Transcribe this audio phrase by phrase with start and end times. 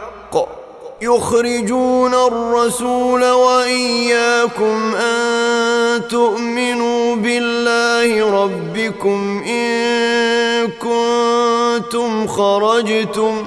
[1.03, 13.47] يخرجون الرسول وإياكم أن تؤمنوا بالله ربكم إن كنتم خرجتم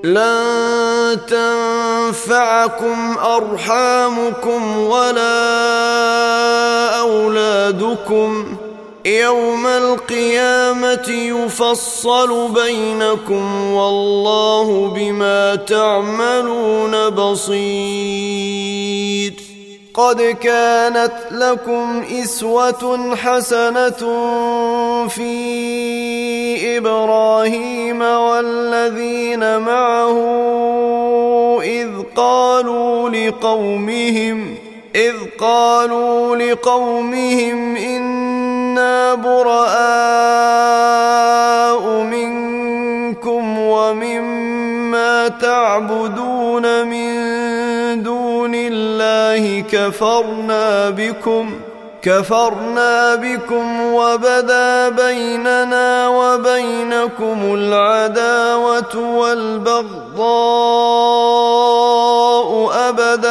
[0.05, 5.62] لن تنفعكم أرحامكم ولا
[7.00, 8.56] أولادكم
[9.06, 18.52] يوم القيامة يفصل بينكم والله بما تعملون بصير.
[19.95, 24.02] قد كانت لكم إسوة حسنة
[25.08, 30.19] في إبراهيم والذين معه
[31.63, 34.55] إذ قالوا لقومهم
[34.95, 37.77] إذ قالوا لقومهم
[38.72, 39.52] إنا براء
[42.02, 47.12] منكم ومما تعبدون من
[48.02, 51.50] دون الله كفرنا بكم
[52.02, 60.22] كفرنا بكم وبدا بيننا وبينكم العداوة والبغضاء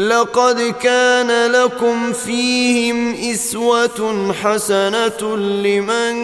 [0.00, 6.14] لقد كان لكم فيهم إسوة حسنة لمن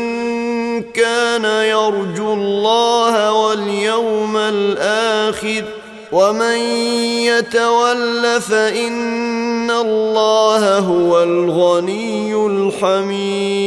[0.83, 5.65] كان يرجو الله واليوم الآخر
[6.13, 6.57] ومن
[7.29, 13.67] يتول فإن الله هو الغني الحميد.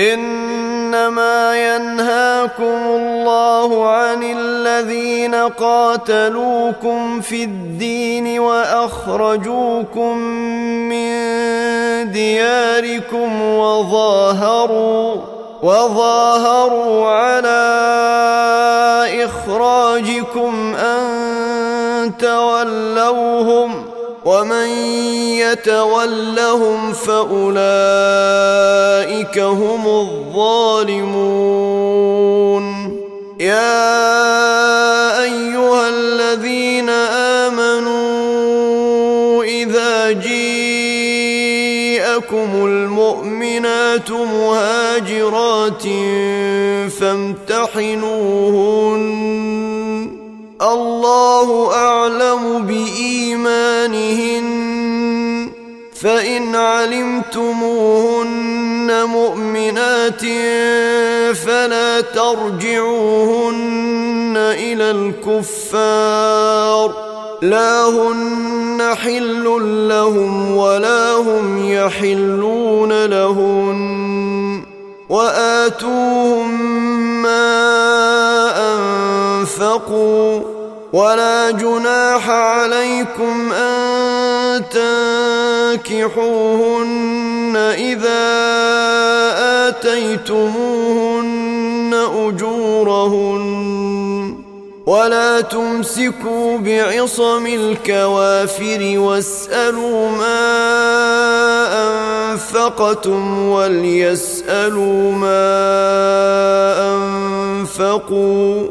[0.00, 10.16] إنما ينهاكم الله عن الذين قاتلوكم في الدين وأخرجوكم
[10.88, 11.12] من
[12.12, 15.16] دياركم وظاهروا
[15.62, 17.60] وظاهروا على
[19.24, 23.84] إخراجكم أن تولوهم
[24.24, 24.68] ومن
[25.38, 27.38] يتولهم فأولئك
[29.38, 31.40] هم الظالمون.
[33.40, 36.90] يا أيها الذين
[37.48, 38.20] آمنوا
[39.44, 40.50] إذا جيءكم
[42.66, 45.82] المؤمنات مهاجرات
[47.00, 48.10] فامتحنوهن
[50.62, 54.50] الله أعلم بإيمانهن
[56.00, 58.30] فإن علمتموهن
[59.04, 60.20] مؤمنات
[61.36, 63.60] فلا ترجعوهن
[64.36, 66.94] إلى الكفار.
[67.42, 69.44] لا هن حل
[69.88, 74.62] لهم ولا هم يحلون لهن
[75.08, 76.60] وآتوهم
[77.22, 78.09] ما
[79.70, 80.40] انفقوا
[80.92, 84.62] ولا جناح عليكم أن
[85.80, 88.30] تنكحوهن إذا
[89.68, 91.30] آتيتموهن
[92.28, 93.50] أجورهن
[94.86, 100.50] ولا تمسكوا بعصم الكوافر واسألوا ما
[102.32, 105.50] أنفقتم وليسألوا ما
[106.94, 108.66] أنفقوا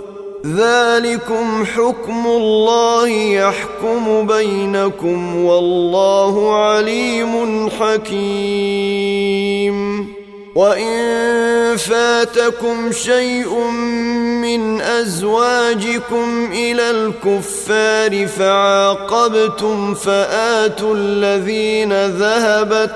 [0.45, 9.19] ذلكم حكم الله يحكم بينكم والله عليم حكيم.
[10.55, 13.59] وإن فاتكم شيء
[14.41, 22.91] من أزواجكم إلى الكفار فعاقبتم فآتوا الذين ذهبت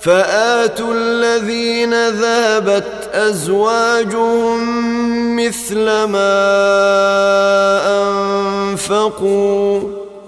[0.00, 5.05] فآتوا الذين ذهبت أزواجهم
[5.36, 6.36] مثل ما
[8.72, 9.80] أنفقوا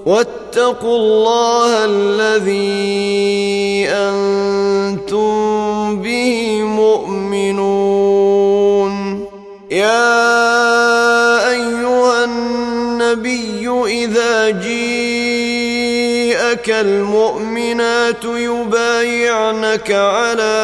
[0.06, 8.08] واتقوا الله الذي أنتم به مؤمنون.
[9.70, 14.50] يا أيها النبي إذا
[16.48, 20.58] جيءك المؤمنات يبايعنك على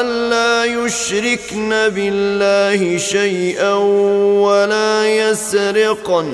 [0.00, 3.74] ألا يشركن بالله شيئا
[4.44, 6.32] ولا يسرقن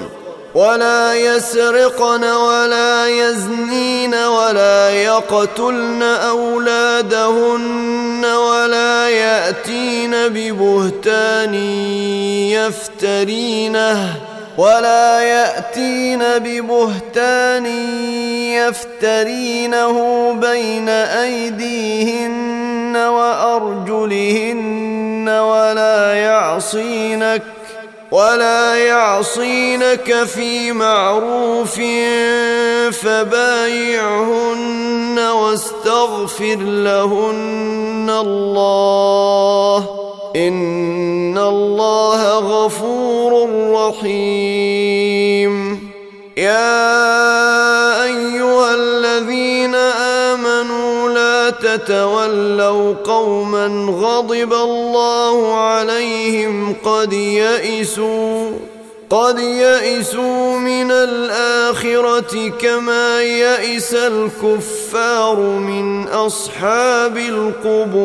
[0.54, 6.64] ولا يسرقن ولا يزنين ولا يقتلن أولادهن
[8.24, 11.54] ولا يأتين ببهتان
[12.54, 17.66] يفترينه ولا يأتين ببهتان
[18.54, 19.96] يفترينه
[20.32, 24.74] بين أيديهن وأرجلهن
[25.28, 27.42] ولا يعصينك
[28.10, 31.80] ولا يعصينك في معروف
[33.02, 39.86] فبايعهن واستغفر لهن الله
[40.36, 43.03] إن الله غفور
[43.88, 45.54] رحيم
[46.36, 49.74] يا أيها الذين
[50.34, 58.50] آمنوا لا تتولوا قوما غضب الله عليهم قد يئسوا
[59.10, 68.04] قد يئسوا من الآخرة كما يئس الكفار من أصحاب القبور.